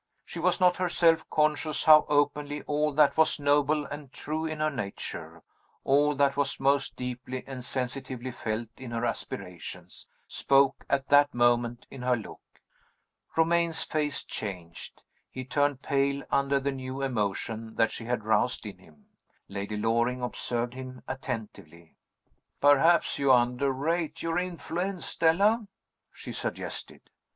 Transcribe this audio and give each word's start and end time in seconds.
She 0.25 0.39
was 0.39 0.59
not 0.59 0.77
herself 0.77 1.29
conscious 1.29 1.83
how 1.83 2.07
openly 2.09 2.63
all 2.63 2.91
that 2.93 3.15
was 3.15 3.39
noble 3.39 3.85
and 3.85 4.11
true 4.11 4.47
in 4.47 4.59
her 4.59 4.71
nature, 4.71 5.43
all 5.83 6.15
that 6.15 6.35
was 6.35 6.59
most 6.59 6.95
deeply 6.95 7.43
and 7.45 7.63
sensitively 7.63 8.31
felt 8.31 8.69
in 8.77 8.89
her 8.89 9.05
aspirations, 9.05 10.07
spoke 10.27 10.85
at 10.89 11.09
that 11.09 11.35
moment 11.35 11.85
in 11.91 12.01
her 12.01 12.15
look. 12.15 12.41
Romayne's 13.37 13.83
face 13.83 14.23
changed: 14.23 15.03
he 15.29 15.45
turned 15.45 15.83
pale 15.83 16.23
under 16.31 16.59
the 16.59 16.71
new 16.71 17.03
emotion 17.03 17.75
that 17.75 17.91
she 17.91 18.05
had 18.05 18.23
roused 18.25 18.65
in 18.65 18.79
him. 18.79 19.05
Lady 19.47 19.77
Loring 19.77 20.23
observed 20.23 20.73
him 20.73 21.03
attentively. 21.07 21.95
"Perhaps 22.59 23.19
you 23.19 23.31
underrate 23.31 24.23
your 24.23 24.39
influence, 24.39 25.05
Stella?" 25.05 25.67
she 26.11 26.31
suggested. 26.31 27.01